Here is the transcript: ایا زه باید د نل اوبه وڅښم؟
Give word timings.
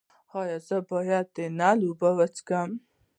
ایا 0.39 0.57
زه 0.67 0.77
باید 0.91 1.25
د 1.35 1.37
نل 1.57 1.79
اوبه 1.87 2.09
وڅښم؟ 2.17 2.69